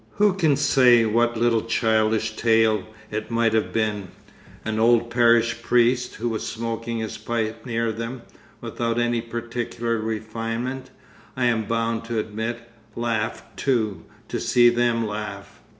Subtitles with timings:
[0.13, 4.07] Who can say what little childish tale it may have been?
[4.65, 8.23] An old parish priest, who was smoking his pipe near them
[8.61, 10.89] without any particular refinement,
[11.37, 15.61] I am bound to admit laughed, too, to see them laugh.